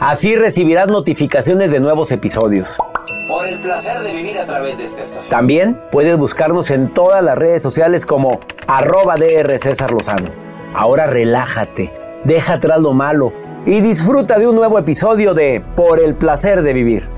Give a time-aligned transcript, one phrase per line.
[0.00, 2.78] Así recibirás notificaciones de nuevos episodios.
[3.26, 5.28] Por el placer de vivir a través de esta estación.
[5.28, 8.38] También puedes buscarnos en todas las redes sociales como
[8.68, 10.30] arroba DR César Lozano.
[10.72, 11.92] Ahora relájate,
[12.22, 13.32] deja atrás lo malo
[13.66, 17.08] y disfruta de un nuevo episodio de Por el placer de vivir.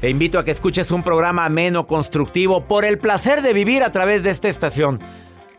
[0.00, 3.92] Te invito a que escuches un programa ameno, constructivo, por el placer de vivir a
[3.92, 5.00] través de esta estación.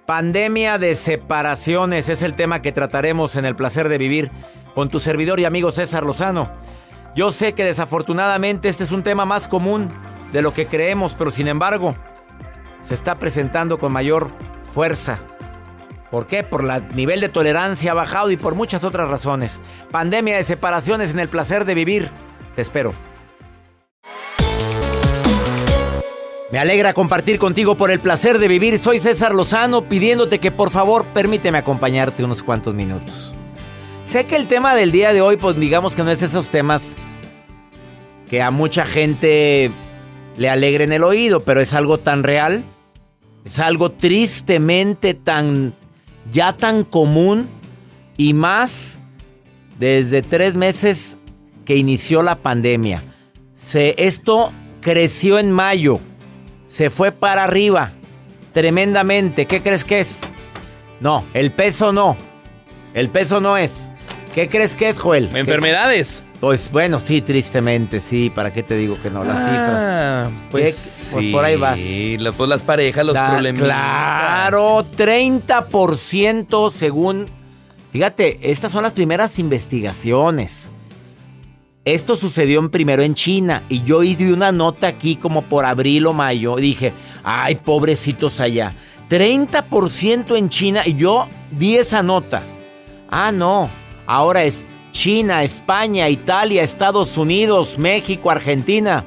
[0.07, 4.31] Pandemia de separaciones es el tema que trataremos en el placer de vivir
[4.73, 6.49] con tu servidor y amigo César Lozano.
[7.13, 9.89] Yo sé que desafortunadamente este es un tema más común
[10.31, 11.93] de lo que creemos, pero sin embargo
[12.83, 14.29] se está presentando con mayor
[14.71, 15.19] fuerza.
[16.09, 16.41] ¿Por qué?
[16.41, 19.61] Por el nivel de tolerancia bajado y por muchas otras razones.
[19.91, 22.11] Pandemia de separaciones en el placer de vivir.
[22.55, 22.93] Te espero.
[26.49, 28.79] Me alegra compartir contigo por el placer de vivir.
[28.79, 33.33] Soy César Lozano pidiéndote que por favor permíteme acompañarte unos cuantos minutos.
[34.03, 36.95] Sé que el tema del día de hoy, pues digamos que no es esos temas
[38.29, 39.71] que a mucha gente
[40.37, 42.63] le alegren el oído, pero es algo tan real,
[43.43, 45.73] es algo tristemente tan,
[46.31, 47.49] ya tan común
[48.15, 48.99] y más
[49.77, 51.17] desde tres meses
[51.65, 53.03] que inició la pandemia.
[53.53, 55.99] Se, esto creció en mayo,
[56.67, 57.91] se fue para arriba
[58.53, 59.45] tremendamente.
[59.45, 60.19] ¿Qué crees que es?
[60.99, 62.17] No, el peso no.
[62.93, 63.89] El peso no es.
[64.33, 65.29] ¿Qué crees que es, Joel?
[65.35, 66.23] Enfermedades.
[66.39, 68.29] Pues bueno, sí, tristemente, sí.
[68.29, 69.23] ¿Para qué te digo que no?
[69.23, 70.43] Las Ah, cifras.
[70.51, 70.63] Pues,
[71.09, 71.11] ¿Qué?
[71.13, 71.79] Pues sí, por ahí vas.
[72.19, 73.63] lo- pues las parejas, los problemas.
[73.63, 77.25] Claro, 30% según...
[77.91, 80.69] Fíjate, estas son las primeras investigaciones.
[81.87, 86.07] Esto sucedió en primero en China y yo hice una nota aquí como por abril
[86.07, 86.57] o mayo.
[86.57, 86.91] Dije,
[87.23, 88.73] ay, pobrecitos allá.
[89.09, 92.43] 30% en China y yo di esa nota.
[93.09, 93.69] Ah, no.
[94.05, 99.05] Ahora es China, España, Italia, Estados Unidos, México, Argentina.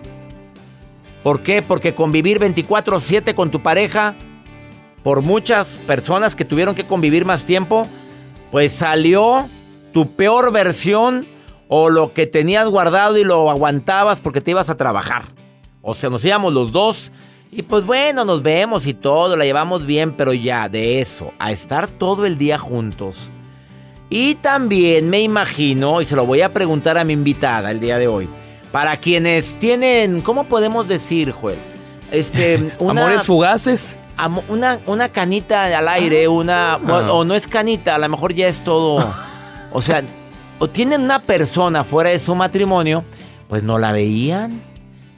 [1.23, 1.61] ¿Por qué?
[1.61, 4.17] Porque convivir 24/7 con tu pareja,
[5.03, 7.87] por muchas personas que tuvieron que convivir más tiempo,
[8.50, 9.50] pues salió
[9.93, 11.26] tu peor versión
[11.72, 15.22] o lo que tenías guardado y lo aguantabas porque te ibas a trabajar.
[15.82, 17.12] O sea, nos íbamos los dos
[17.52, 21.52] y pues bueno, nos vemos y todo, la llevamos bien, pero ya de eso, a
[21.52, 23.31] estar todo el día juntos.
[24.11, 27.99] Y también me imagino, y se lo voy a preguntar a mi invitada el día
[27.99, 28.28] de hoy,
[28.73, 31.61] para quienes tienen, ¿cómo podemos decir, Joel?
[32.11, 33.96] este, una, Amores fugaces.
[34.49, 38.49] una, una canita al aire, una, o, o no es canita, a lo mejor ya
[38.49, 39.14] es todo.
[39.73, 40.02] O sea,
[40.69, 43.05] tienen una persona fuera de su matrimonio,
[43.49, 44.61] pues no la veían.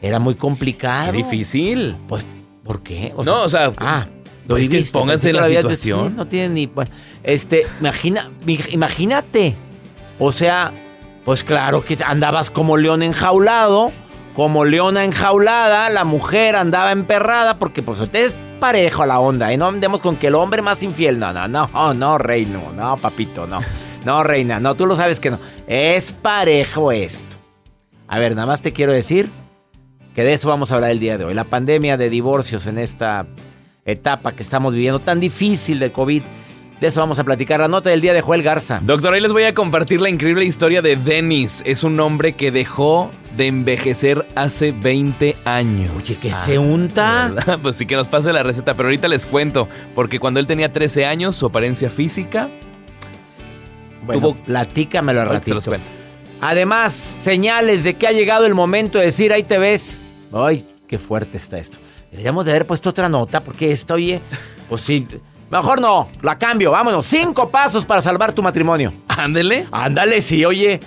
[0.01, 1.13] Era muy complicado.
[1.13, 1.97] Qué difícil.
[2.09, 2.25] Pues,
[2.65, 3.15] ¿por qué?
[3.25, 4.07] No, o sea, ah,
[4.47, 6.09] no, es que pónganse en la lo situación.
[6.11, 6.67] sí, no tiene ni.
[6.67, 6.91] pues,
[7.23, 8.31] Este, imagina,
[8.71, 9.55] imagínate.
[10.19, 10.73] O sea,
[11.25, 13.93] pues claro que andabas como león enjaulado,
[14.35, 19.57] como leona enjaulada, la mujer andaba emperrada, porque pues es parejo la onda, ¿eh?
[19.57, 21.19] No andemos con que el hombre más infiel.
[21.19, 23.61] No, no, no, no, rey, no, no, papito, no.
[24.05, 25.39] No, reina, no, tú lo sabes que no.
[25.67, 27.37] Es parejo esto.
[28.09, 29.31] A ver, nada más te quiero decir
[30.15, 31.35] que de eso vamos a hablar el día de hoy.
[31.35, 33.27] La pandemia de divorcios en esta
[33.85, 36.23] etapa que estamos viviendo tan difícil de COVID.
[36.81, 37.61] De eso vamos a platicar.
[37.61, 38.81] La nota del día de Joel Garza.
[38.83, 41.63] Doctor, ahí les voy a compartir la increíble historia de Dennis.
[41.65, 45.91] Es un hombre que dejó de envejecer hace 20 años.
[45.97, 47.31] Oye, que se unta.
[47.33, 47.59] ¿verdad?
[47.63, 50.73] Pues sí que nos pase la receta, pero ahorita les cuento, porque cuando él tenía
[50.73, 52.51] 13 años, su apariencia física...
[54.05, 55.71] Bueno, Tuvo- platícamelo al se los ratito.
[55.71, 55.87] cuento.
[56.41, 60.01] Además, señales de que ha llegado el momento de decir, ahí te ves.
[60.33, 61.79] Ay, qué fuerte está esto.
[62.11, 64.21] Deberíamos de haber puesto otra nota porque esto, oye,
[64.69, 65.07] pues sí.
[65.51, 67.07] Mejor no, la cambio, vámonos.
[67.07, 68.93] Cinco pasos para salvar tu matrimonio.
[69.09, 69.67] Ándele.
[69.71, 70.81] Ándale, sí, oye.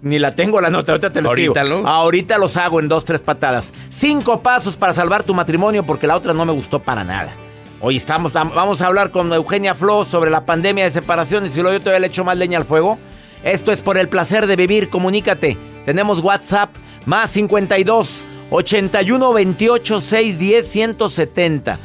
[0.00, 1.82] Ni la tengo la nota, ahorita te lo Ahorita escribo.
[1.82, 3.72] los- Ahorita los hago en dos, tres patadas.
[3.90, 7.34] Cinco pasos para salvar tu matrimonio porque la otra no me gustó para nada.
[7.80, 11.76] Hoy estamos, vamos a hablar con Eugenia Flo sobre la pandemia de separaciones y luego
[11.76, 12.98] yo todavía le echo más leña al fuego.
[13.42, 15.58] Esto es por el placer de vivir, comunícate.
[15.84, 16.70] Tenemos WhatsApp
[17.04, 21.78] más 52 81 28 610 170.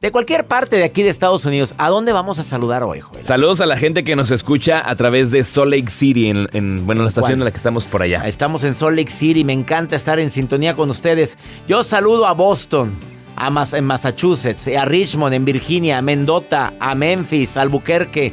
[0.00, 3.22] De cualquier parte de aquí de Estados Unidos, ¿a dónde vamos a saludar hoy, Joel?
[3.22, 6.86] Saludos a la gente que nos escucha a través de Salt Lake City, en, en,
[6.86, 7.40] bueno, la estación ¿Cuál?
[7.42, 8.26] en la que estamos por allá.
[8.26, 11.38] Estamos en Salt Lake City, me encanta estar en sintonía con ustedes.
[11.68, 12.96] Yo saludo a Boston,
[13.36, 18.32] a Mas- en Massachusetts, a Richmond, en Virginia, a Mendota, a Memphis, a Albuquerque.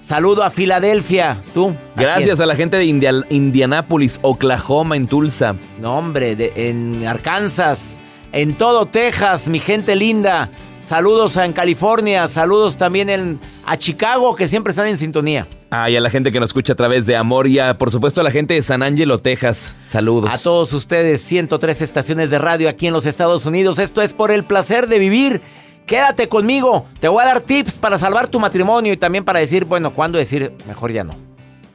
[0.00, 1.74] Saludo a Filadelfia, tú.
[1.96, 2.42] ¿a Gracias quién?
[2.44, 5.56] a la gente de India- Indianápolis, Oklahoma, en Tulsa.
[5.78, 8.00] No, hombre, de- en Arkansas,
[8.32, 10.50] en todo Texas, mi gente linda.
[10.80, 13.38] Saludos en California, saludos también en,
[13.70, 15.46] a Chicago, que siempre están en sintonía.
[15.70, 17.92] Ah, y a la gente que nos escucha a través de Amor y a, por
[17.92, 19.76] supuesto a la gente de San Angelo, Texas.
[19.86, 20.28] Saludos.
[20.32, 23.78] A todos ustedes, 103 estaciones de radio aquí en los Estados Unidos.
[23.78, 25.40] Esto es por el placer de vivir.
[25.86, 26.86] Quédate conmigo.
[26.98, 30.18] Te voy a dar tips para salvar tu matrimonio y también para decir, bueno, cuándo
[30.18, 31.14] decir, mejor ya no.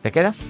[0.02, 0.50] ¿Te quedas?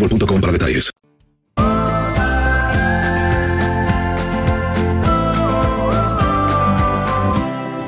[0.01, 0.91] boostmobile.com para detalles.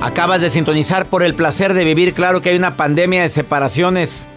[0.02, 2.14] Acabas de sintonizar por el placer de vivir.
[2.14, 4.28] Claro que hay una pandemia de separaciones.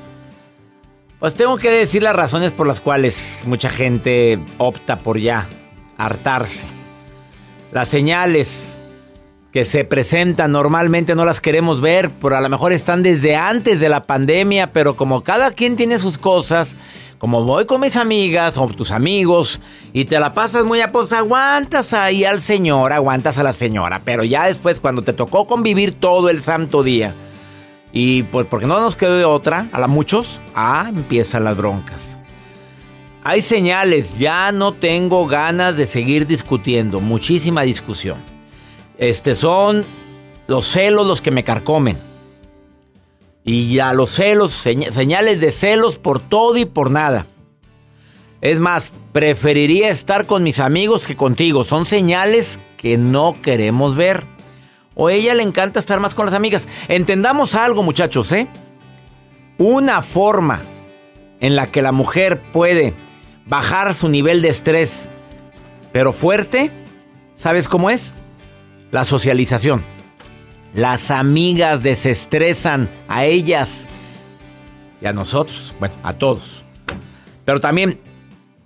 [1.19, 5.49] Pues tengo que decir las razones por las cuales mucha gente opta por ya
[5.99, 6.67] hartarse.
[7.73, 8.79] las señales
[9.57, 13.81] que se presentan normalmente no las queremos ver, pero a lo mejor están desde antes
[13.81, 16.77] de la pandemia, pero como cada quien tiene sus cosas,
[17.17, 19.63] como voy con mis amigas o tus amigos
[19.95, 24.03] y te la pasas muy a pues aguantas ahí al señor, aguantas a la señora,
[24.05, 27.15] pero ya después cuando te tocó convivir todo el santo día
[27.95, 32.19] y pues porque no nos quedó de otra, a la muchos, ah, empiezan las broncas.
[33.25, 38.36] Hay señales, ya no tengo ganas de seguir discutiendo, muchísima discusión.
[38.99, 39.85] Este son
[40.47, 41.99] los celos los que me carcomen.
[43.45, 47.27] Y ya los celos, señales de celos por todo y por nada.
[48.41, 51.65] Es más, preferiría estar con mis amigos que contigo.
[51.65, 54.27] Son señales que no queremos ver.
[54.95, 56.67] O a ella le encanta estar más con las amigas.
[56.89, 58.49] Entendamos algo, muchachos, ¿eh?
[59.59, 60.63] Una forma
[61.41, 62.95] en la que la mujer puede
[63.47, 65.09] bajar su nivel de estrés,
[65.93, 66.71] pero fuerte,
[67.35, 68.13] ¿sabes cómo es?
[68.91, 69.85] La socialización.
[70.75, 73.89] Las amigas desestresan a ellas
[75.01, 76.65] y a nosotros, bueno, a todos.
[77.45, 78.01] Pero también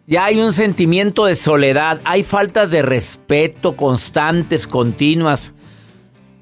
[0.06, 5.54] ya hay un sentimiento de soledad, hay faltas de respeto constantes, continuas.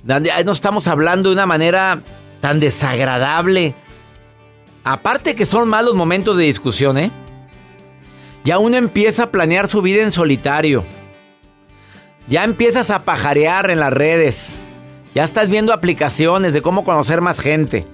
[0.05, 2.01] No estamos hablando de una manera
[2.41, 3.75] tan desagradable.
[4.85, 7.11] Aparte que son malos momentos de discusión, ¿eh?
[8.45, 10.83] Ya uno empieza a planear su vida en solitario.
[12.29, 14.59] Ya empiezas a pajarear en las redes.
[15.15, 17.87] Ya estás viendo aplicaciones de cómo conocer más gente.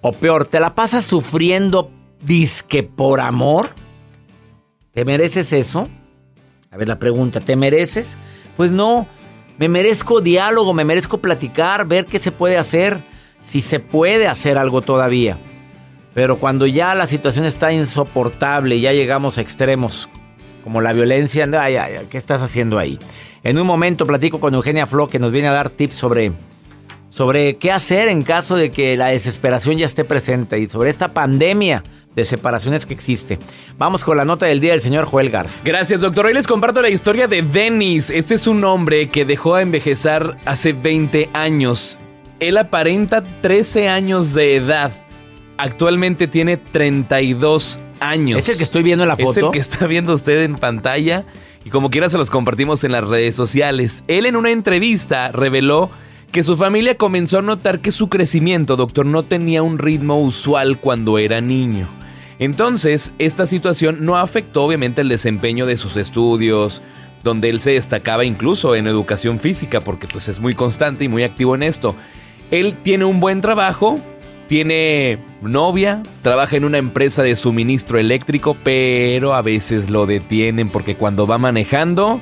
[0.00, 1.90] O peor, ¿te la pasas sufriendo
[2.22, 3.68] disque por amor?
[4.92, 5.88] ¿Te mereces eso?
[6.70, 8.16] A ver la pregunta, ¿te mereces?
[8.56, 9.08] Pues no,
[9.58, 13.04] me merezco diálogo, me merezco platicar, ver qué se puede hacer,
[13.40, 15.40] si se puede hacer algo todavía.
[16.14, 20.08] Pero cuando ya la situación está insoportable, ya llegamos a extremos,
[20.64, 22.98] como la violencia, ay, ay, ¿qué estás haciendo ahí?
[23.42, 26.32] En un momento platico con Eugenia Flo que nos viene a dar tips sobre,
[27.08, 31.14] sobre qué hacer en caso de que la desesperación ya esté presente y sobre esta
[31.14, 31.82] pandemia
[32.14, 33.38] de separaciones que existe.
[33.78, 35.62] Vamos con la nota del día del señor Joel Garza.
[35.64, 36.26] Gracias, doctor.
[36.26, 38.10] Hoy les comparto la historia de Dennis.
[38.10, 41.98] Este es un hombre que dejó de envejecer hace 20 años.
[42.40, 44.90] Él aparenta 13 años de edad.
[45.58, 48.38] Actualmente tiene 32 años.
[48.38, 49.30] ¿Es el que estoy viendo en la foto?
[49.30, 51.24] Es el que está viendo usted en pantalla.
[51.64, 54.04] Y como quiera se los compartimos en las redes sociales.
[54.08, 55.90] Él en una entrevista reveló
[56.32, 60.80] que su familia comenzó a notar que su crecimiento, doctor, no tenía un ritmo usual
[60.80, 61.88] cuando era niño.
[62.38, 66.82] Entonces, esta situación no afectó obviamente el desempeño de sus estudios,
[67.24, 71.24] donde él se destacaba incluso en educación física, porque pues es muy constante y muy
[71.24, 71.96] activo en esto.
[72.50, 73.96] Él tiene un buen trabajo,
[74.48, 80.96] tiene novia, trabaja en una empresa de suministro eléctrico, pero a veces lo detienen porque
[80.96, 82.20] cuando va manejando...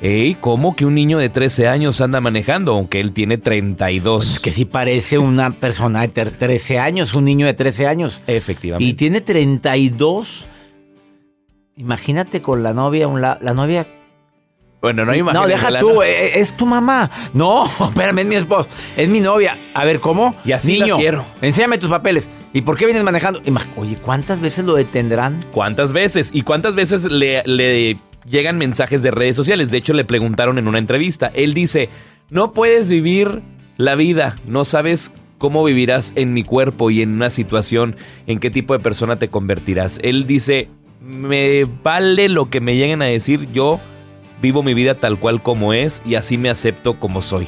[0.00, 2.72] Ey, ¿cómo que un niño de 13 años anda manejando?
[2.72, 4.24] Aunque él tiene 32.
[4.24, 8.20] Pues es que sí parece una persona de 13 años, un niño de 13 años.
[8.26, 8.84] Efectivamente.
[8.84, 10.48] Y tiene 32.
[11.76, 13.86] Imagínate con la novia, la novia
[14.82, 17.08] bueno, no hay No, deja tú, eh, eh, es, tu mamá.
[17.32, 19.56] No, espérame, es mi esposo, es mi novia.
[19.74, 20.34] A ver, ¿cómo?
[20.44, 21.24] Y así Niño, quiero.
[21.40, 22.28] Enséñame tus papeles.
[22.52, 23.40] ¿Y por qué vienes manejando?
[23.76, 25.46] Oye, ¿cuántas veces lo detendrán?
[25.52, 26.30] ¿Cuántas veces?
[26.32, 27.96] ¿Y cuántas veces le, le
[28.28, 29.70] llegan mensajes de redes sociales?
[29.70, 31.30] De hecho, le preguntaron en una entrevista.
[31.32, 31.88] Él dice,
[32.28, 33.40] no puedes vivir
[33.76, 37.94] la vida, no sabes cómo vivirás en mi cuerpo y en una situación,
[38.26, 40.00] en qué tipo de persona te convertirás.
[40.02, 40.68] Él dice,
[41.00, 43.80] me vale lo que me lleguen a decir, yo
[44.42, 47.46] vivo mi vida tal cual como es y así me acepto como soy.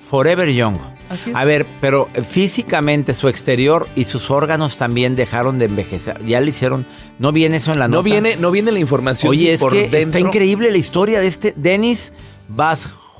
[0.00, 0.76] Forever Young.
[1.10, 1.36] Así es.
[1.36, 6.24] A ver, pero físicamente su exterior y sus órganos también dejaron de envejecer.
[6.24, 6.86] Ya le hicieron.
[7.18, 9.30] No viene eso en la no Viene, no viene la información.
[9.30, 12.12] Oye, es que está increíble la historia de este Dennis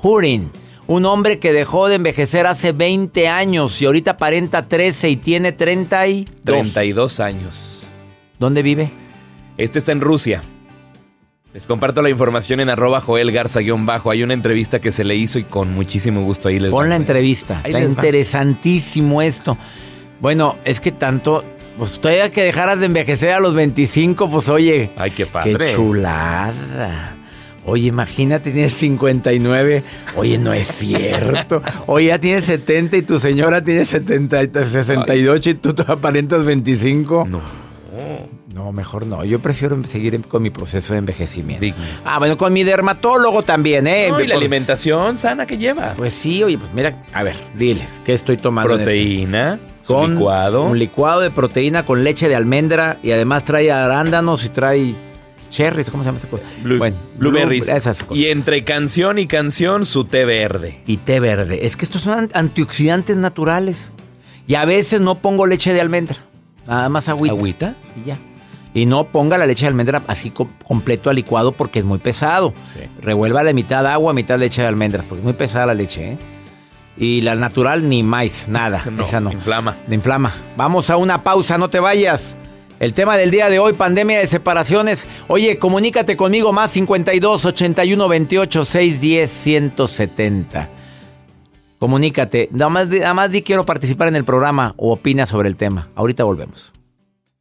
[0.02, 0.50] Hurin.
[0.86, 5.52] Un hombre que dejó de envejecer hace 20 años y ahorita aparenta 13 y tiene
[5.52, 6.34] 32.
[6.44, 7.86] 32 años.
[8.38, 8.90] ¿Dónde vive?
[9.56, 10.42] Este está en Rusia.
[11.54, 14.10] Les comparto la información en arroba Joel Garza-bajo.
[14.10, 16.96] Hay una entrevista que se le hizo y con muchísimo gusto ahí les Pon la
[16.96, 17.60] entrevista.
[17.62, 19.56] Está interesantísimo esto.
[20.20, 21.44] Bueno, es que tanto...
[21.78, 24.90] Pues todavía que dejaras de envejecer a los 25, pues oye...
[24.96, 25.56] Ay, qué padre.
[25.56, 27.16] Qué chulada.
[27.64, 29.84] Oye, imagínate, tienes 59.
[30.16, 31.62] Oye, no es cierto.
[31.86, 37.26] Oye, ya tienes 70 y tu señora tiene 70, 68 y tú te aparentas 25.
[37.28, 37.63] No.
[38.54, 39.24] No, mejor no.
[39.24, 41.66] Yo prefiero seguir con mi proceso de envejecimiento.
[42.04, 44.06] Ah, bueno, con mi dermatólogo también, ¿eh?
[44.06, 45.94] ¿y la pues, alimentación sana que lleva?
[45.96, 48.76] Pues sí, oye, pues mira, a ver, diles, ¿qué estoy tomando?
[48.76, 50.64] Proteína, con licuado.
[50.66, 54.94] Un licuado de proteína con leche de almendra y además trae arándanos y trae
[55.50, 56.44] cherries, ¿cómo se llama esa cosa?
[56.62, 57.66] Blue- bueno, blueberries.
[57.66, 58.16] blue- esas cosas.
[58.16, 60.80] Y entre canción y canción, su té verde.
[60.86, 61.66] y té verde.
[61.66, 63.90] Es que estos son an- antioxidantes naturales.
[64.46, 66.18] Y a veces no pongo leche de almendra.
[66.68, 67.34] Nada más agüita.
[67.34, 67.74] ¿Agüita?
[68.00, 68.18] Y ya.
[68.74, 71.98] Y no ponga la leche de almendra así co- completo al licuado porque es muy
[71.98, 72.52] pesado.
[72.74, 72.80] Sí.
[73.00, 76.12] Revuelva la mitad agua, mitad leche de almendras porque es muy pesada la leche.
[76.12, 76.18] ¿eh?
[76.96, 78.84] Y la natural ni más, nada.
[78.90, 79.30] No, esa no.
[79.32, 79.76] inflama.
[79.88, 80.32] Inflama.
[80.56, 82.36] Vamos a una pausa, no te vayas.
[82.80, 85.06] El tema del día de hoy, pandemia de separaciones.
[85.28, 90.68] Oye, comunícate conmigo más 52 81 28 610 170.
[91.78, 92.48] Comunícate.
[92.50, 95.88] Nada más, nada más di quiero participar en el programa o opina sobre el tema.
[95.94, 96.72] Ahorita volvemos.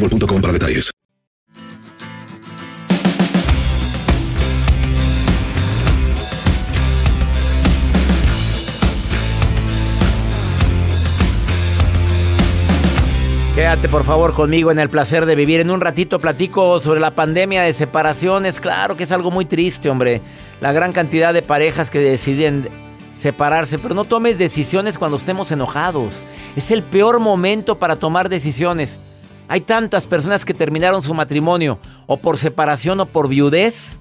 [0.00, 0.92] para detalles.
[13.54, 15.60] Quédate por favor conmigo en el placer de vivir.
[15.60, 18.60] En un ratito platico sobre la pandemia de separaciones.
[18.60, 20.20] Claro que es algo muy triste, hombre.
[20.60, 22.68] La gran cantidad de parejas que deciden
[23.14, 26.26] separarse, pero no tomes decisiones cuando estemos enojados.
[26.54, 29.00] Es el peor momento para tomar decisiones.
[29.48, 33.98] Hay tantas personas que terminaron su matrimonio o por separación o por viudez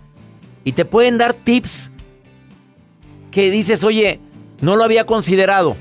[0.63, 1.91] y te pueden dar tips
[3.29, 4.19] que dices, oye,
[4.61, 5.75] no lo había considerado.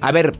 [0.00, 0.32] A ver,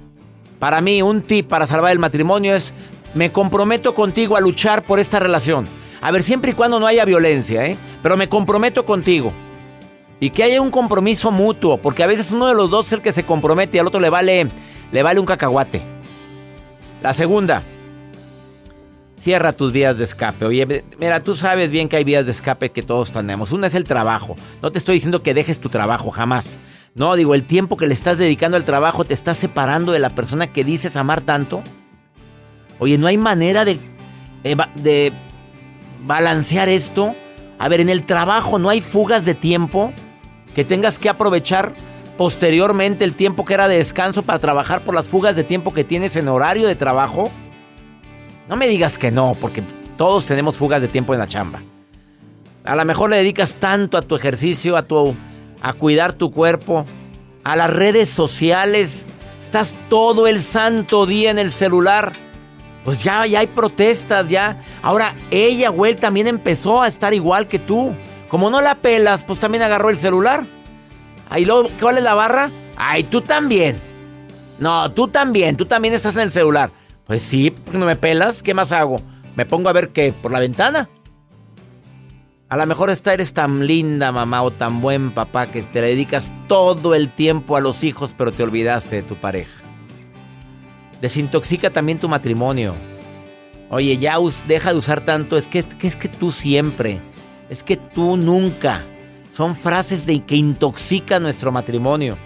[0.58, 2.74] para mí un tip para salvar el matrimonio es,
[3.14, 5.66] me comprometo contigo a luchar por esta relación.
[6.02, 7.78] A ver, siempre y cuando no haya violencia, ¿eh?
[8.02, 9.32] Pero me comprometo contigo.
[10.20, 13.00] Y que haya un compromiso mutuo, porque a veces uno de los dos es el
[13.00, 14.48] que se compromete y al otro le vale,
[14.92, 15.95] le vale un cacahuate.
[17.02, 17.62] La segunda,
[19.18, 20.44] cierra tus vías de escape.
[20.44, 23.52] Oye, mira, tú sabes bien que hay vías de escape que todos tenemos.
[23.52, 24.36] Una es el trabajo.
[24.62, 26.58] No te estoy diciendo que dejes tu trabajo, jamás.
[26.94, 30.10] No, digo, el tiempo que le estás dedicando al trabajo te está separando de la
[30.10, 31.62] persona que dices amar tanto.
[32.78, 33.78] Oye, no hay manera de,
[34.42, 35.12] de
[36.04, 37.14] balancear esto.
[37.58, 39.92] A ver, en el trabajo no hay fugas de tiempo
[40.54, 41.74] que tengas que aprovechar
[42.16, 45.84] posteriormente el tiempo que era de descanso para trabajar por las fugas de tiempo que
[45.84, 47.30] tienes en horario de trabajo.
[48.48, 49.62] No me digas que no, porque
[49.96, 51.62] todos tenemos fugas de tiempo en la chamba.
[52.64, 55.14] A lo mejor le dedicas tanto a tu ejercicio, a tu
[55.62, 56.86] a cuidar tu cuerpo,
[57.44, 59.06] a las redes sociales.
[59.40, 62.12] Estás todo el santo día en el celular.
[62.84, 64.62] Pues ya, ya hay protestas, ya.
[64.82, 67.94] Ahora ella, güey, también empezó a estar igual que tú.
[68.28, 70.46] Como no la pelas, pues también agarró el celular.
[71.28, 72.50] Ahí luego, ¿cuál es la barra?
[72.76, 73.78] Ay, tú también.
[74.58, 76.70] No, tú también, tú también estás en el celular.
[77.06, 79.00] Pues sí, porque no me pelas, ¿qué más hago?
[79.34, 80.12] ¿Me pongo a ver qué?
[80.12, 80.88] ¿Por la ventana?
[82.48, 85.88] A lo mejor esta eres tan linda mamá o tan buen papá que te le
[85.88, 89.62] dedicas todo el tiempo a los hijos pero te olvidaste de tu pareja.
[91.00, 92.74] Desintoxica también tu matrimonio.
[93.68, 94.14] Oye, ya
[94.46, 97.00] deja de usar tanto, es que, es que es que tú siempre,
[97.50, 98.84] es que tú nunca.
[99.36, 102.16] Son frases de que intoxican nuestro matrimonio.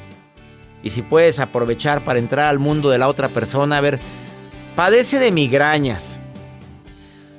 [0.81, 3.99] Y si puedes aprovechar para entrar al mundo de la otra persona, a ver,
[4.77, 6.21] padece de migrañas.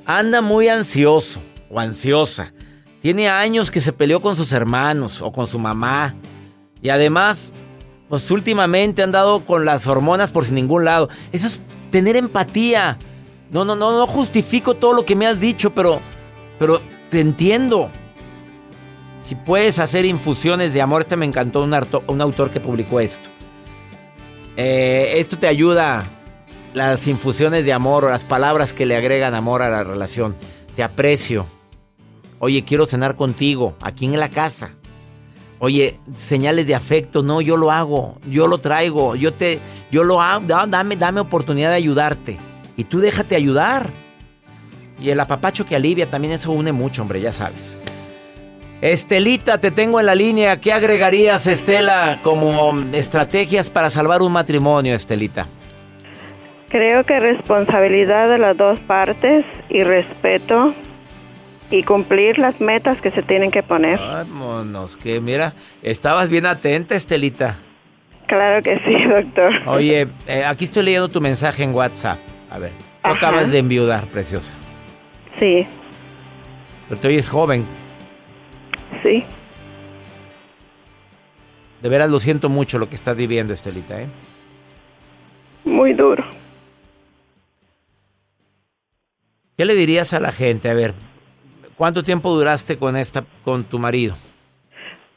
[0.05, 2.51] Anda muy ansioso o ansiosa.
[3.01, 6.15] Tiene años que se peleó con sus hermanos o con su mamá.
[6.81, 7.53] Y además,
[8.09, 11.07] pues últimamente han dado con las hormonas por sin ningún lado.
[11.31, 12.99] Eso es tener empatía.
[13.51, 16.01] No, no, no, no justifico todo lo que me has dicho, pero,
[16.59, 17.89] pero te entiendo.
[19.23, 23.29] Si puedes hacer infusiones de amor, este me encantó un, autor que publicó esto.
[24.57, 26.05] Eh, esto te ayuda,
[26.73, 30.35] las infusiones de amor las palabras que le agregan amor a la relación.
[30.75, 31.45] Te aprecio.
[32.39, 34.71] Oye, quiero cenar contigo, aquí en la casa.
[35.59, 39.59] Oye, señales de afecto, no, yo lo hago, yo lo traigo, yo te,
[39.91, 42.37] yo lo hago, da- dame, dame oportunidad de ayudarte.
[42.75, 43.93] Y tú déjate ayudar.
[44.99, 47.77] Y el apapacho que alivia también eso une mucho, hombre, ya sabes.
[48.81, 50.59] Estelita, te tengo en la línea.
[50.59, 55.45] ¿Qué agregarías, Estela, como estrategias para salvar un matrimonio, Estelita?
[56.69, 60.73] Creo que responsabilidad de las dos partes y respeto
[61.69, 63.99] y cumplir las metas que se tienen que poner.
[63.99, 67.57] Vámonos, que mira, estabas bien atenta, Estelita.
[68.27, 69.51] Claro que sí, doctor.
[69.67, 72.17] Oye, eh, aquí estoy leyendo tu mensaje en WhatsApp.
[72.49, 73.13] A ver, tú Ajá.
[73.15, 74.55] acabas de enviudar, preciosa.
[75.39, 75.65] Sí,
[76.89, 77.65] Pero te oyes joven.
[79.03, 79.23] Sí.
[81.81, 84.07] De veras lo siento mucho lo que estás viviendo, Estelita, ¿eh?
[85.65, 86.23] Muy duro.
[89.57, 90.69] ¿Qué le dirías a la gente?
[90.69, 90.93] A ver,
[91.75, 94.15] ¿cuánto tiempo duraste con esta, con tu marido?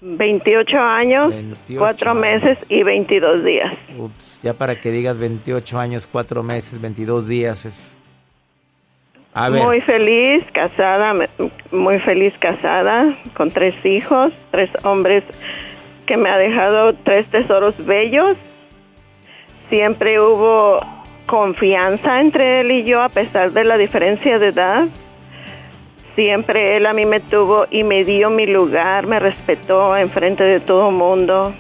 [0.01, 2.21] 28 años, 28 4 años.
[2.21, 3.73] meses y 22 días.
[3.99, 7.97] Ups, ya para que digas 28 años, 4 meses, 22 días es...
[9.35, 11.13] Muy feliz, casada,
[11.73, 15.25] muy feliz casada, con tres hijos, tres hombres
[16.07, 18.37] que me ha dejado tres tesoros bellos.
[19.71, 20.79] Siempre hubo
[21.27, 24.85] confianza entre él y yo a pesar de la diferencia de edad.
[26.15, 30.45] Siempre él a mí me tuvo y me dio mi lugar, me respetó en frente
[30.45, 31.53] de todo mundo.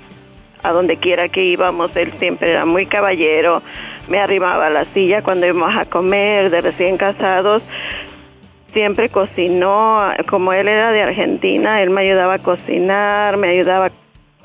[0.62, 3.62] A donde quiera que íbamos, él siempre era muy caballero.
[4.08, 7.62] Me arrimaba a la silla cuando íbamos a comer, de recién casados.
[8.72, 13.90] Siempre cocinó, como él era de Argentina, él me ayudaba a cocinar, me ayudaba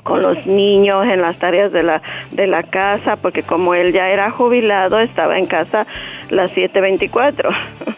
[0.02, 4.08] con los niños en las tareas de la de la casa, porque como él ya
[4.08, 5.86] era jubilado, estaba en casa
[6.30, 7.48] las 7:24.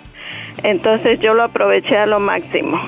[0.62, 2.80] Entonces yo lo aproveché a lo máximo.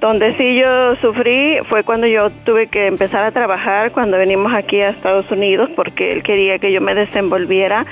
[0.00, 4.80] Donde sí yo sufrí fue cuando yo tuve que empezar a trabajar cuando venimos aquí
[4.80, 7.84] a Estados Unidos porque él quería que yo me desenvolviera,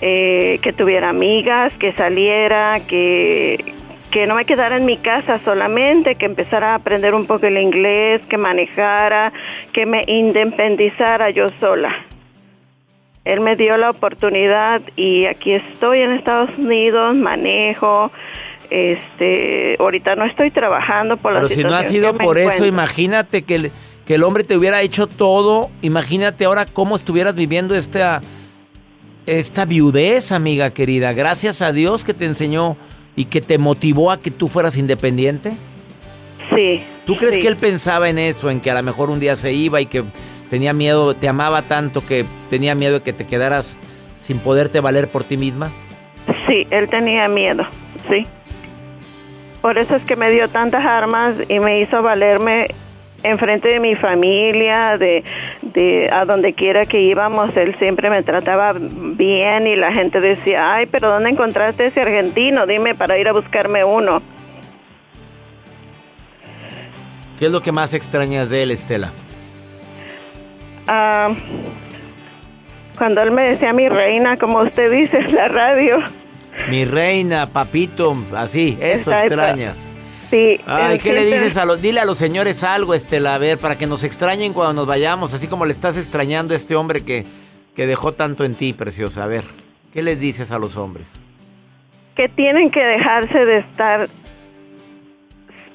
[0.00, 3.74] eh, que tuviera amigas, que saliera, que,
[4.12, 7.58] que no me quedara en mi casa solamente, que empezara a aprender un poco el
[7.58, 9.32] inglés, que manejara,
[9.72, 11.92] que me independizara yo sola.
[13.24, 18.12] Él me dio la oportunidad y aquí estoy en Estados Unidos, manejo.
[18.72, 22.66] Este, ahorita no estoy trabajando por la pero si no ha sido por eso, encuentro.
[22.66, 23.72] imagínate que el,
[24.06, 25.70] que el hombre te hubiera hecho todo.
[25.82, 28.22] Imagínate ahora cómo estuvieras viviendo esta,
[29.26, 31.12] esta viudez, amiga querida.
[31.12, 32.78] Gracias a Dios que te enseñó
[33.14, 35.52] y que te motivó a que tú fueras independiente.
[36.54, 36.82] Sí.
[37.04, 37.40] ¿Tú crees sí.
[37.42, 39.86] que él pensaba en eso, en que a lo mejor un día se iba y
[39.86, 40.02] que
[40.48, 43.76] tenía miedo, te amaba tanto que tenía miedo de que te quedaras
[44.16, 45.74] sin poderte valer por ti misma?
[46.46, 47.64] Sí, él tenía miedo,
[48.08, 48.26] sí.
[49.62, 52.66] Por eso es que me dio tantas armas y me hizo valerme
[53.22, 55.22] en frente de mi familia, de,
[55.62, 60.74] de a donde quiera que íbamos, él siempre me trataba bien y la gente decía,
[60.74, 62.66] ay, pero ¿dónde encontraste ese argentino?
[62.66, 64.20] Dime para ir a buscarme uno.
[67.38, 69.12] ¿Qué es lo que más extrañas de él, Estela?
[70.88, 71.32] Ah,
[72.98, 75.98] cuando él me decía mi reina, como usted dice en la radio.
[76.68, 79.34] Mi reina, papito, así, eso Exacto.
[79.34, 79.94] extrañas.
[80.30, 83.58] Sí, Ay, ¿qué le dices a los, dile a los señores algo, Estela, a ver,
[83.58, 87.04] para que nos extrañen cuando nos vayamos, así como le estás extrañando a este hombre
[87.04, 87.26] que,
[87.76, 89.24] que dejó tanto en ti, preciosa.
[89.24, 89.44] A ver,
[89.92, 91.20] ¿qué les dices a los hombres?
[92.14, 94.08] que tienen que dejarse de estar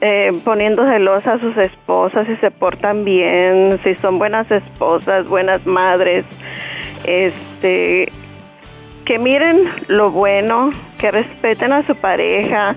[0.01, 5.65] eh, poniendo celosa a sus esposas si se portan bien, si son buenas esposas, buenas
[5.65, 6.25] madres,
[7.03, 8.11] este,
[9.07, 12.75] que miren lo bueno, que respeten a su pareja,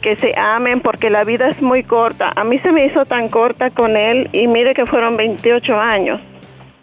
[0.00, 2.32] que se amen porque la vida es muy corta.
[2.36, 6.20] A mí se me hizo tan corta con él y mire que fueron 28 años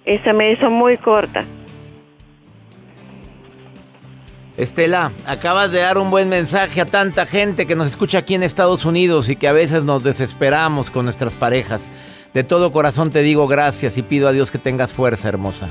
[0.06, 1.46] y se me hizo muy corta.
[4.58, 8.44] Estela, acabas de dar un buen mensaje a tanta gente que nos escucha aquí en
[8.44, 11.90] Estados Unidos y que a veces nos desesperamos con nuestras parejas.
[12.34, 15.70] De todo corazón te digo gracias y pido a Dios que tengas fuerza, hermosa.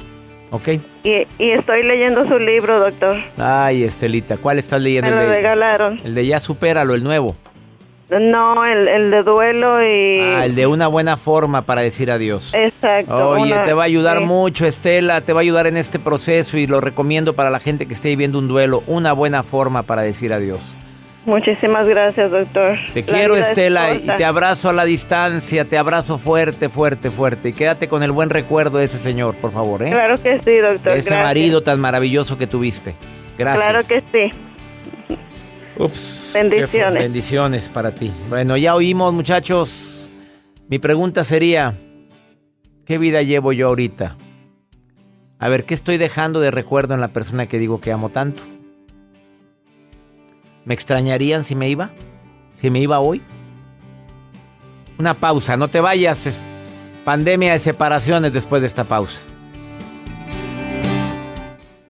[0.53, 0.69] ¿Ok?
[1.03, 3.17] Y, y estoy leyendo su libro, doctor.
[3.39, 5.11] Ay, Estelita, ¿cuál estás leyendo?
[5.11, 5.99] Me el lo de, regalaron.
[6.05, 7.35] el de Ya Supéralo, el nuevo.
[8.11, 10.21] No, el, el de duelo y...
[10.21, 12.53] Ah, el de una buena forma para decir adiós.
[12.53, 13.31] Exacto.
[13.31, 14.25] Oye, una- te va a ayudar sí.
[14.25, 17.87] mucho, Estela, te va a ayudar en este proceso y lo recomiendo para la gente
[17.87, 20.77] que esté viviendo un duelo, una buena forma para decir adiós.
[21.25, 22.77] Muchísimas gracias, doctor.
[22.93, 27.13] Te La quiero, es Estela, y te abrazo a la distancia, te abrazo fuerte, fuerte,
[27.13, 27.51] fuerte.
[27.51, 29.91] Y quédate con el buen recuerdo de ese señor, por favor, ¿eh?
[29.91, 30.93] Claro que sí, doctor.
[30.93, 31.25] De ese gracias.
[31.25, 32.97] marido tan maravilloso que tuviste.
[33.39, 33.65] Gracias.
[33.65, 35.17] Claro que sí.
[35.79, 36.33] Ups.
[36.35, 37.03] Bendiciones.
[37.03, 38.11] Bendiciones para ti.
[38.29, 40.11] Bueno, ya oímos, muchachos.
[40.69, 41.75] Mi pregunta sería,
[42.85, 44.17] ¿qué vida llevo yo ahorita?
[45.39, 48.43] A ver, ¿qué estoy dejando de recuerdo en la persona que digo que amo tanto?
[50.65, 51.91] ¿Me extrañarían si me iba?
[52.53, 53.23] ¿Si me iba hoy?
[54.99, 56.45] Una pausa, no te vayas.
[57.05, 59.23] pandemia de separaciones después de esta pausa.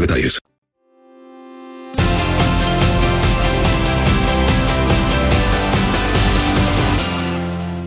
[0.00, 0.38] detalles.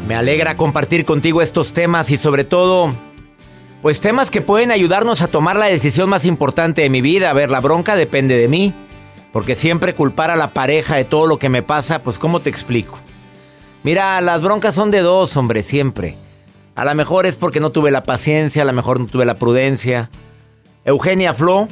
[0.07, 2.91] Me alegra compartir contigo estos temas y sobre todo,
[3.83, 7.29] pues temas que pueden ayudarnos a tomar la decisión más importante de mi vida.
[7.29, 8.73] A ver, la bronca depende de mí,
[9.31, 12.49] porque siempre culpar a la pareja de todo lo que me pasa, pues ¿cómo te
[12.49, 12.97] explico?
[13.83, 16.17] Mira, las broncas son de dos, hombre, siempre.
[16.73, 19.37] A lo mejor es porque no tuve la paciencia, a lo mejor no tuve la
[19.37, 20.09] prudencia.
[20.89, 21.67] Eugenia Flo,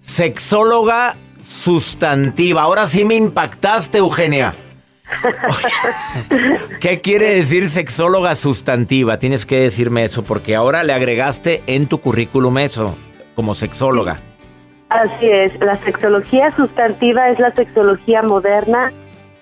[0.00, 2.62] sexóloga sustantiva.
[2.62, 4.52] Ahora sí me impactaste, Eugenia.
[6.80, 9.20] ¿Qué quiere decir sexóloga sustantiva?
[9.20, 12.96] Tienes que decirme eso porque ahora le agregaste en tu currículum eso,
[13.36, 14.16] como sexóloga.
[14.88, 18.92] Así es, la sexología sustantiva es la sexología moderna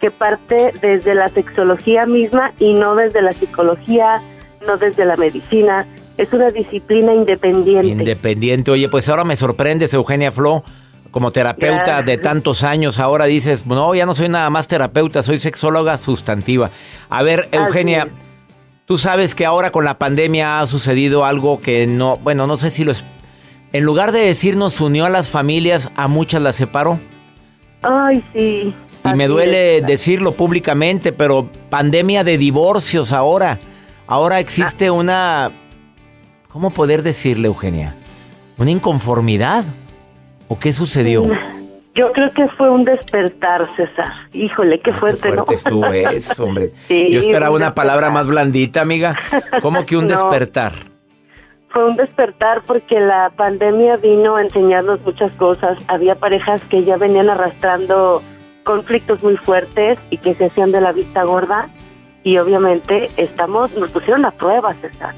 [0.02, 4.20] que parte desde la sexología misma y no desde la psicología,
[4.66, 5.86] no desde la medicina.
[6.18, 7.86] Es una disciplina independiente.
[7.86, 8.70] Independiente.
[8.72, 10.64] Oye, pues ahora me sorprendes, Eugenia Flo,
[11.12, 12.02] como terapeuta Ya.
[12.02, 12.98] de tantos años.
[12.98, 16.70] Ahora dices, no, ya no soy nada más terapeuta, soy sexóloga sustantiva.
[17.08, 18.08] A ver, Eugenia,
[18.84, 22.70] tú sabes que ahora con la pandemia ha sucedido algo que no, bueno, no sé
[22.70, 23.06] si lo es.
[23.72, 26.98] En lugar de decir nos unió a las familias, a muchas las separó.
[27.82, 28.74] Ay, sí.
[29.04, 29.86] Y me duele es.
[29.86, 33.60] decirlo públicamente, pero pandemia de divorcios ahora.
[34.08, 35.52] Ahora existe una...
[36.52, 37.94] ¿Cómo poder decirle, Eugenia?
[38.56, 39.64] ¿Una inconformidad?
[40.48, 41.26] ¿O qué sucedió?
[41.94, 44.12] Yo creo que fue un despertar, César.
[44.32, 45.44] Híjole, qué fuerte, ¿no?
[45.44, 46.70] Fuerte estuvo eso, hombre.
[46.86, 49.16] Sí, Yo esperaba un una palabra más blandita, amiga.
[49.62, 50.14] ¿Cómo que un No.
[50.14, 50.72] despertar?
[51.70, 55.76] fue un despertar porque la pandemia vino a enseñarnos muchas cosas.
[55.86, 58.22] Había parejas que ya venían arrastrando
[58.64, 61.68] conflictos muy fuertes y que se hacían de la vista gorda
[62.24, 65.14] y obviamente estamos nos pusieron a prueba, César.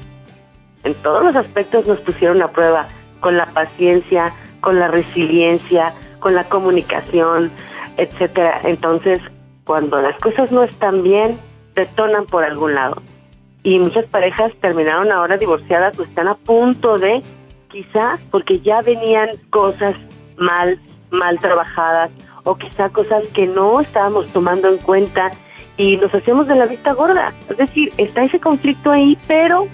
[0.83, 2.87] En todos los aspectos nos pusieron a prueba
[3.19, 7.51] con la paciencia, con la resiliencia, con la comunicación,
[7.97, 8.59] etcétera.
[8.63, 9.19] Entonces,
[9.65, 11.39] cuando las cosas no están bien,
[11.75, 13.01] detonan por algún lado.
[13.63, 17.21] Y muchas parejas terminaron ahora divorciadas o están a punto de,
[17.69, 19.95] quizá porque ya venían cosas
[20.37, 20.79] mal,
[21.11, 22.09] mal trabajadas
[22.43, 25.29] o quizá cosas que no estábamos tomando en cuenta
[25.77, 27.33] y nos hacemos de la vista gorda.
[27.49, 29.67] Es decir, está ese conflicto ahí, pero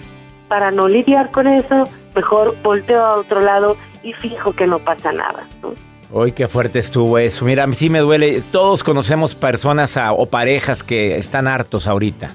[0.48, 1.84] para no lidiar con eso,
[2.14, 5.46] mejor volteo a otro lado y fijo que no pasa nada.
[5.62, 5.74] ¿no?
[6.10, 7.44] Uy, qué fuerte estuvo eso.
[7.44, 8.40] Mira, a mí sí me duele.
[8.50, 12.32] Todos conocemos personas a- o parejas que están hartos ahorita.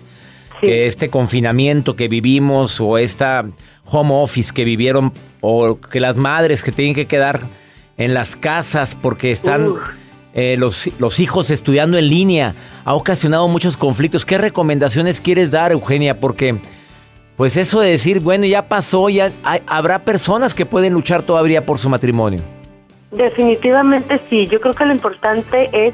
[0.62, 3.44] Que este confinamiento que vivimos o esta
[3.86, 7.42] home office que vivieron o que las madres que tienen que quedar
[7.98, 9.74] en las casas porque están
[10.34, 14.26] eh, los, los hijos estudiando en línea ha ocasionado muchos conflictos.
[14.26, 16.22] ¿Qué recomendaciones quieres dar, Eugenia?
[16.22, 16.62] Porque
[17.36, 21.66] pues eso de decir, bueno, ya pasó, ya hay- habrá personas que pueden luchar todavía
[21.66, 22.40] por su matrimonio.
[23.12, 25.94] Definitivamente sí, yo creo que lo importante es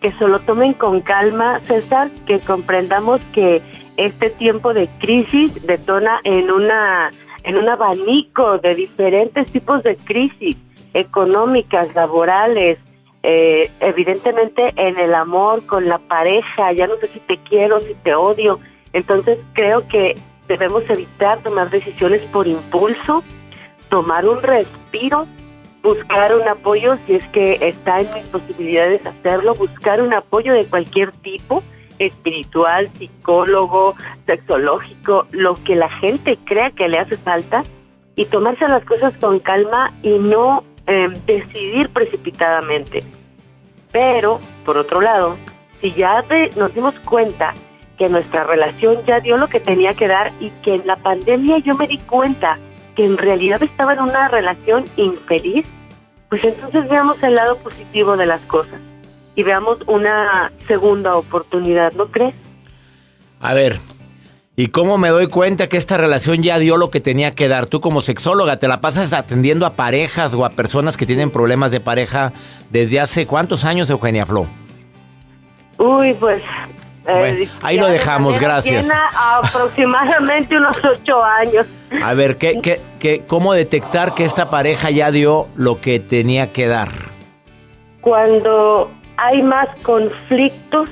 [0.00, 3.62] que se lo tomen con calma, César, que comprendamos que
[3.96, 7.10] este tiempo de crisis detona en una
[7.44, 10.56] en un abanico de diferentes tipos de crisis
[10.94, 12.78] económicas, laborales,
[13.22, 17.94] eh, evidentemente en el amor con la pareja, ya no sé si te quiero, si
[18.02, 18.58] te odio,
[18.92, 20.16] entonces creo que
[20.48, 23.22] debemos evitar tomar decisiones por impulso,
[23.88, 25.26] tomar un respiro
[25.82, 30.66] buscar un apoyo si es que está en mis posibilidades hacerlo, buscar un apoyo de
[30.66, 31.62] cualquier tipo,
[32.00, 33.94] espiritual, psicólogo,
[34.26, 37.62] sexológico, lo que la gente crea que le hace falta
[38.16, 43.04] y tomarse las cosas con calma y no eh, decidir precipitadamente.
[43.92, 45.36] Pero, por otro lado,
[45.80, 47.54] si ya de- nos dimos cuenta
[47.96, 51.58] que nuestra relación ya dio lo que tenía que dar y que en la pandemia
[51.58, 52.58] yo me di cuenta
[52.94, 55.66] que en realidad estaba en una relación infeliz,
[56.28, 58.80] pues entonces veamos el lado positivo de las cosas
[59.34, 62.34] y veamos una segunda oportunidad, ¿no crees?
[63.38, 63.78] A ver,
[64.56, 67.66] ¿y cómo me doy cuenta que esta relación ya dio lo que tenía que dar?
[67.66, 71.70] Tú como sexóloga, ¿te la pasas atendiendo a parejas o a personas que tienen problemas
[71.70, 72.32] de pareja
[72.70, 74.46] desde hace cuántos años, Eugenia Flo?
[75.78, 76.42] Uy, pues...
[77.06, 78.90] eh, Bueno, ahí ya lo de dejamos, gracias.
[79.14, 81.66] aproximadamente unos ocho años.
[82.02, 86.52] A ver, ¿qué, qué, qué- ¿cómo detectar que esta pareja ya dio lo que tenía
[86.52, 86.88] que dar?
[88.00, 90.88] Cuando hay más conflictos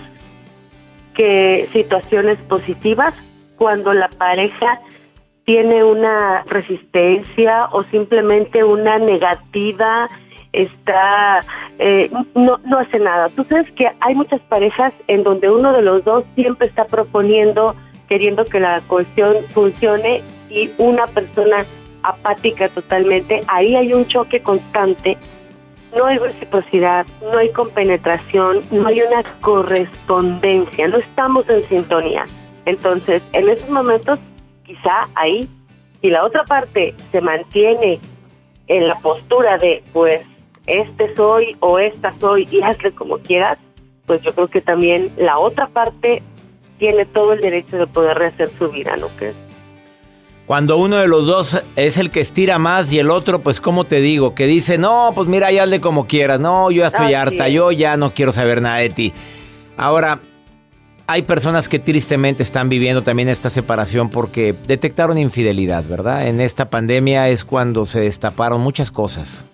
[1.14, 3.14] que situaciones positivas,
[3.56, 4.80] cuando la pareja
[5.44, 10.08] tiene una resistencia o simplemente una negativa,
[10.54, 11.40] está
[11.78, 13.28] eh, no, no hace nada.
[13.30, 17.74] Tú sabes que hay muchas parejas en donde uno de los dos siempre está proponiendo,
[18.08, 21.66] queriendo que la cohesión funcione y una persona
[22.02, 23.40] apática totalmente.
[23.48, 25.18] Ahí hay un choque constante
[25.96, 32.26] no hay reciprocidad, no hay compenetración, no hay una correspondencia, no estamos en sintonía.
[32.66, 34.18] Entonces, en esos momentos,
[34.64, 35.48] quizá ahí,
[36.00, 38.00] si la otra parte se mantiene
[38.66, 40.22] en la postura de, pues,
[40.66, 43.58] este soy o esta soy y hazle como quieras,
[44.06, 46.22] pues yo creo que también la otra parte
[46.78, 49.34] tiene todo el derecho de poder rehacer su vida, ¿no crees?
[50.46, 53.84] Cuando uno de los dos es el que estira más y el otro, pues, ¿cómo
[53.84, 54.34] te digo?
[54.34, 56.38] Que dice, no, pues mira, ya hazle como quieras.
[56.38, 59.12] No, yo ya estoy harta, yo ya no quiero saber nada de ti.
[59.78, 60.20] Ahora,
[61.06, 66.26] hay personas que tristemente están viviendo también esta separación porque detectaron infidelidad, ¿verdad?
[66.26, 69.46] En esta pandemia es cuando se destaparon muchas cosas.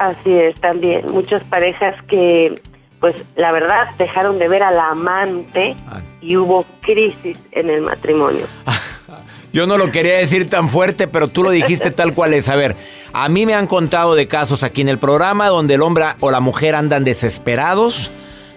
[0.00, 2.54] Así es, también muchas parejas que,
[3.00, 5.76] pues la verdad, dejaron de ver a la amante
[6.22, 8.46] y hubo crisis en el matrimonio.
[9.52, 12.48] Yo no lo quería decir tan fuerte, pero tú lo dijiste tal cual es.
[12.48, 12.76] A ver,
[13.12, 16.30] a mí me han contado de casos aquí en el programa donde el hombre o
[16.30, 18.10] la mujer andan desesperados,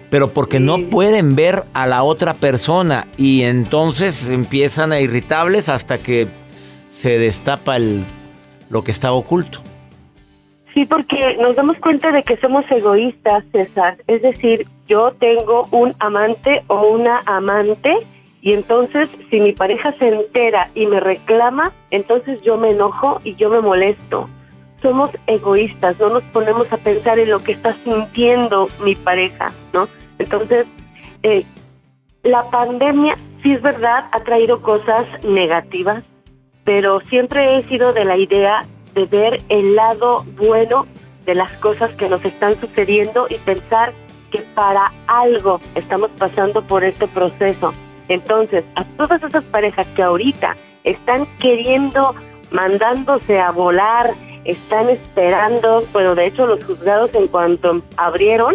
[0.08, 5.98] pero porque no pueden ver a la otra persona y entonces empiezan a irritables hasta
[5.98, 6.26] que
[6.88, 8.06] se destapa el,
[8.70, 9.60] lo que estaba oculto.
[10.74, 13.96] Sí, porque nos damos cuenta de que somos egoístas, César.
[14.08, 17.96] Es decir, yo tengo un amante o una amante
[18.42, 23.36] y entonces si mi pareja se entera y me reclama, entonces yo me enojo y
[23.36, 24.24] yo me molesto.
[24.82, 29.88] Somos egoístas, no nos ponemos a pensar en lo que está sintiendo mi pareja, ¿no?
[30.18, 30.66] Entonces,
[31.22, 31.46] eh,
[32.24, 36.02] la pandemia, sí es verdad, ha traído cosas negativas,
[36.64, 40.86] pero siempre he sido de la idea de ver el lado bueno
[41.26, 43.92] de las cosas que nos están sucediendo y pensar
[44.30, 47.72] que para algo estamos pasando por este proceso.
[48.08, 52.14] Entonces, a todas esas parejas que ahorita están queriendo,
[52.50, 54.14] mandándose a volar,
[54.44, 58.54] están esperando, bueno, de hecho los juzgados en cuanto abrieron,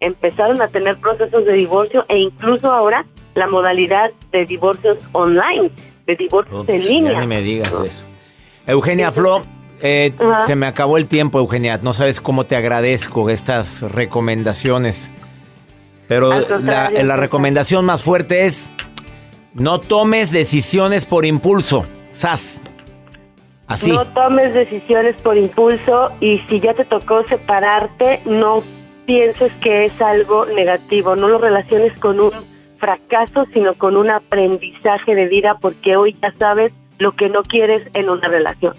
[0.00, 3.04] empezaron a tener procesos de divorcio e incluso ahora
[3.34, 5.70] la modalidad de divorcios online,
[6.06, 7.12] de divorcios en línea.
[7.12, 8.04] Ya ni me digas eso.
[8.66, 9.42] Eugenia Flo,
[9.80, 10.12] eh,
[10.46, 11.78] se me acabó el tiempo, Eugenia.
[11.82, 15.10] No sabes cómo te agradezco estas recomendaciones.
[16.08, 18.70] Pero la, recomendación más fuerte es
[19.54, 21.84] no tomes decisiones por impulso.
[22.08, 22.62] Sas.
[23.66, 23.90] Así.
[23.90, 28.62] No tomes decisiones por impulso y si ya te tocó separarte, no
[29.06, 32.30] pienses que es algo negativo, no lo relaciones con un
[32.78, 37.82] fracaso, sino con un aprendizaje de vida porque hoy ya sabes lo que no quieres
[37.94, 38.74] en una relación.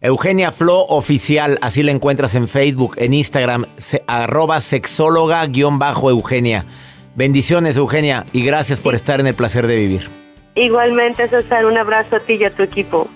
[0.00, 6.66] Eugenia Flo Oficial, así la encuentras en Facebook, en Instagram, se- arroba sexóloga-eugenia.
[7.14, 10.10] Bendiciones, Eugenia, y gracias por estar en el placer de vivir.
[10.54, 13.08] Igualmente, César, un abrazo a ti y a tu equipo.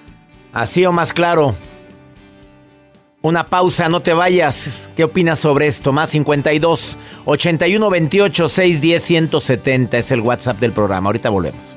[0.53, 1.55] Así o más claro.
[3.23, 4.91] Una pausa, no te vayas.
[4.97, 5.93] ¿Qué opinas sobre esto?
[5.93, 11.09] Más 52 81 28 610 170 es el WhatsApp del programa.
[11.09, 11.77] Ahorita volvemos.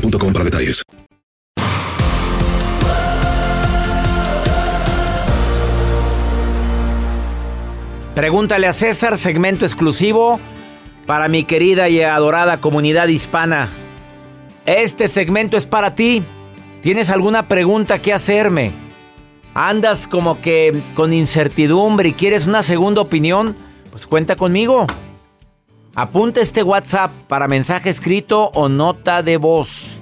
[0.01, 0.83] para detalles.
[8.15, 10.39] Pregúntale a César, segmento exclusivo
[11.07, 13.69] para mi querida y adorada comunidad hispana.
[14.65, 16.23] Este segmento es para ti.
[16.81, 18.73] ¿Tienes alguna pregunta que hacerme?
[19.53, 23.55] ¿Andas como que con incertidumbre y quieres una segunda opinión?
[23.91, 24.85] Pues cuenta conmigo.
[25.93, 30.01] Apunta este WhatsApp para mensaje escrito o nota de voz.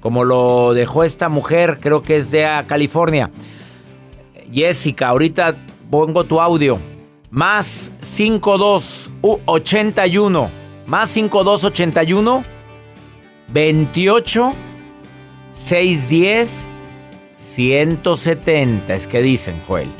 [0.00, 3.30] Como lo dejó esta mujer, creo que es de ah, California.
[4.52, 5.56] Jessica, ahorita
[5.90, 6.78] pongo tu audio.
[7.30, 10.50] Más 52 u- 81.
[10.86, 12.42] Más 52 81
[13.52, 14.54] 28
[15.50, 16.68] 610
[17.34, 18.94] 170.
[18.94, 19.90] Es que dicen, Joel.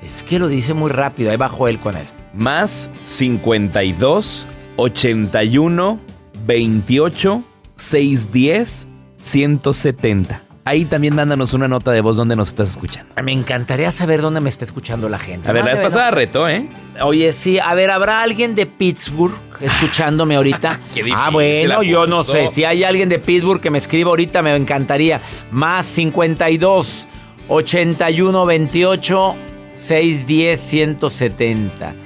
[0.00, 1.32] Es que lo dice muy rápido.
[1.32, 2.06] Ahí va Joel con él.
[2.32, 4.46] Más 52
[4.76, 6.00] 81
[6.46, 7.44] 28
[7.76, 10.42] 610 170.
[10.64, 13.14] Ahí también mándanos una nota de voz donde nos estás escuchando.
[13.22, 15.48] Me encantaría saber dónde me está escuchando la gente.
[15.48, 16.16] A ver, la vez pasada ¿no?
[16.16, 16.68] retó, ¿eh?
[17.02, 20.80] Oye, sí, a ver, ¿habrá alguien de Pittsburgh escuchándome ahorita?
[20.94, 22.48] Qué difícil ah, bueno, yo no sé.
[22.48, 25.20] Si hay alguien de Pittsburgh que me escriba ahorita, me encantaría.
[25.52, 27.06] Más 52
[27.46, 29.36] 81 28
[29.72, 32.05] 610 170.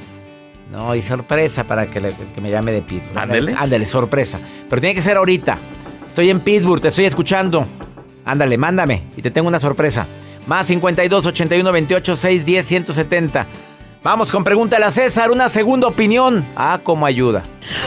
[0.71, 3.19] No, y sorpresa para que, le- que me llame de Pittsburgh.
[3.19, 3.55] Ándele.
[3.57, 4.39] Ándale, sorpresa.
[4.69, 5.59] Pero tiene que ser ahorita.
[6.07, 7.67] Estoy en Pittsburgh, te estoy escuchando.
[8.25, 10.07] Ándale, mándame y te tengo una sorpresa.
[10.47, 13.47] Más 52 81 28 610 170.
[14.03, 16.47] Vamos con pregúntale a César, una segunda opinión.
[16.57, 17.43] Ah, como ayuda.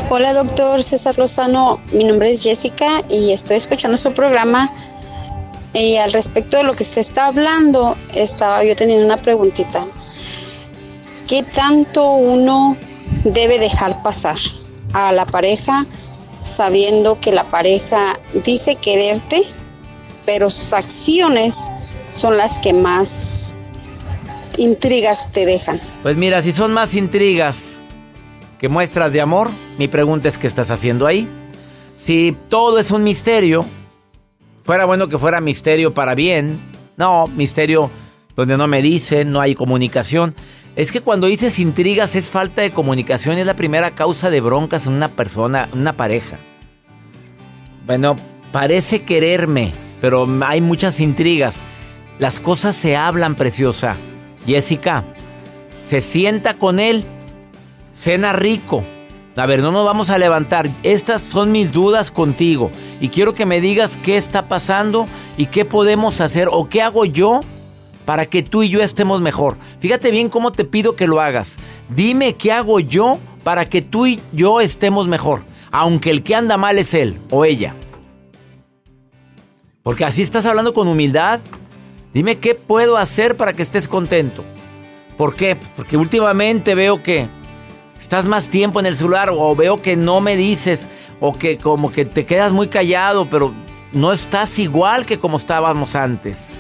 [0.10, 1.80] Hola, doctor César Lozano.
[1.92, 4.70] Mi nombre es Jessica y estoy escuchando su programa.
[5.74, 9.82] Y al respecto de lo que usted está hablando, estaba yo teniendo una preguntita.
[11.34, 12.78] ¿Qué tanto uno
[13.24, 14.36] debe dejar pasar
[14.94, 15.84] a la pareja
[16.44, 18.14] sabiendo que la pareja
[18.46, 19.42] dice quererte,
[20.28, 21.56] pero sus acciones
[22.12, 23.56] son las que más
[24.60, 25.82] intrigas te dejan?
[26.04, 27.82] Pues mira, si son más intrigas
[28.60, 31.28] que muestras de amor, mi pregunta es qué estás haciendo ahí.
[31.96, 33.66] Si todo es un misterio,
[34.62, 36.62] fuera bueno que fuera misterio para bien.
[36.96, 37.90] No, misterio
[38.36, 40.36] donde no me dicen, no hay comunicación.
[40.76, 44.88] Es que cuando dices intrigas es falta de comunicación, es la primera causa de broncas
[44.88, 46.40] en una persona, una pareja.
[47.86, 48.16] Bueno,
[48.52, 49.72] parece quererme,
[50.02, 51.62] pero hay muchas intrigas.
[52.18, 53.98] Las cosas se hablan, preciosa.
[54.48, 55.04] Jessica,
[55.80, 57.06] se sienta con él,
[57.94, 58.84] cena rico.
[59.36, 60.72] A ver, no nos vamos a levantar.
[60.82, 62.72] Estas son mis dudas contigo.
[63.00, 65.08] Y quiero que me digas qué está pasando
[65.38, 67.42] y qué podemos hacer o qué hago yo
[68.06, 69.58] para que tú y yo estemos mejor.
[69.80, 71.58] Fíjate bien cómo te pido que lo hagas.
[71.90, 75.44] Dime qué hago yo para que tú y yo estemos mejor.
[75.72, 77.76] Aunque el que anda mal es él o ella.
[79.82, 81.40] Porque así estás hablando con humildad.
[82.14, 84.44] Dime qué puedo hacer para que estés contento.
[85.18, 85.58] ¿Por qué?
[85.76, 87.28] Porque últimamente veo que
[88.00, 90.90] estás más tiempo en el celular o veo que no me dices
[91.20, 93.54] o que como que te quedas muy callado, pero
[93.94, 96.52] no estás igual que como estábamos antes.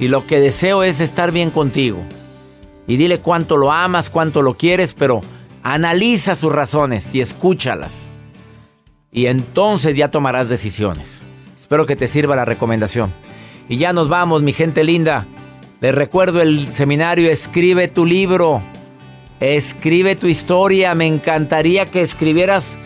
[0.00, 2.02] Y lo que deseo es estar bien contigo.
[2.88, 5.20] Y dile cuánto lo amas, cuánto lo quieres, pero
[5.62, 8.10] analiza sus razones y escúchalas.
[9.12, 11.26] Y entonces ya tomarás decisiones.
[11.56, 13.12] Espero que te sirva la recomendación.
[13.68, 15.28] Y ya nos vamos, mi gente linda.
[15.80, 18.62] Les recuerdo el seminario Escribe tu libro.
[19.38, 20.94] Escribe tu historia.
[20.94, 22.78] Me encantaría que escribieras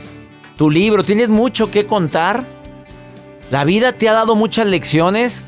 [0.57, 1.05] tu libro.
[1.05, 2.45] ¿Tienes mucho que contar?
[3.51, 5.45] ¿La vida te ha dado muchas lecciones?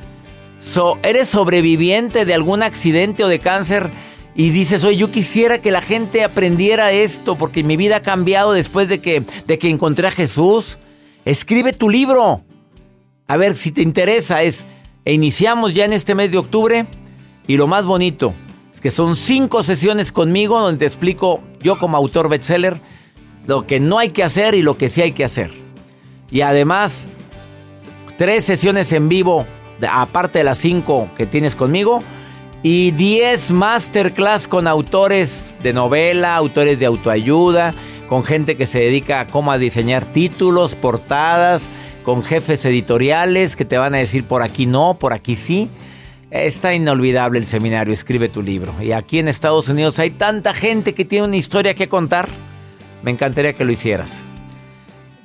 [1.03, 3.91] ¿Eres sobreviviente de algún accidente o de cáncer?
[4.35, 8.53] Y dices, oye, yo quisiera que la gente aprendiera esto porque mi vida ha cambiado
[8.53, 10.79] después de que, de que encontré a Jesús.
[11.25, 12.43] Escribe tu libro.
[13.27, 14.43] A ver si te interesa.
[14.43, 14.67] Es,
[15.05, 16.87] e iniciamos ya en este mes de octubre.
[17.47, 18.35] Y lo más bonito
[18.73, 22.81] es que son cinco sesiones conmigo donde te explico yo como autor bestseller
[23.47, 25.51] lo que no hay que hacer y lo que sí hay que hacer.
[26.31, 27.09] Y además,
[28.19, 29.47] tres sesiones en vivo,
[29.91, 32.03] aparte de las cinco que tienes conmigo.
[32.63, 37.75] Y 10 masterclass con autores de novela, autores de autoayuda,
[38.09, 41.71] con gente que se dedica a cómo diseñar títulos, portadas,
[42.03, 45.69] con jefes editoriales que te van a decir por aquí no, por aquí sí.
[46.31, 48.75] Está inolvidable el seminario, escribe tu libro.
[48.83, 52.29] Y aquí en Estados Unidos hay tanta gente que tiene una historia que contar.
[53.03, 54.25] Me encantaría que lo hicieras.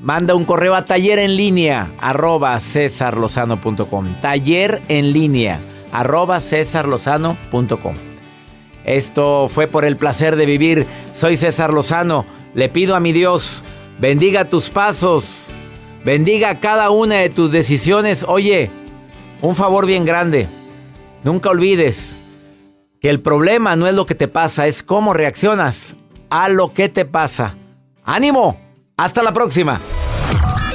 [0.02, 4.20] Manda un correo a taller en línea arroba cesarlozano.com.
[4.20, 5.60] Taller en línea
[5.92, 7.96] arroba cesarlozano.com.
[8.84, 10.88] Esto fue por el placer de vivir.
[11.12, 12.26] Soy César Lozano.
[12.56, 13.64] Le pido a mi Dios,
[14.00, 15.56] bendiga tus pasos,
[16.04, 18.26] bendiga cada una de tus decisiones.
[18.28, 18.72] Oye,
[19.42, 20.48] un favor bien grande.
[21.24, 22.18] Nunca olvides
[23.00, 25.96] que el problema no es lo que te pasa, es cómo reaccionas
[26.32, 27.56] a lo que te pasa.
[28.04, 28.60] ¡Ánimo!
[28.98, 29.80] Hasta la próxima.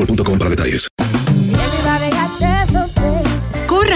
[0.00, 0.99] boostmobile.com para detalles.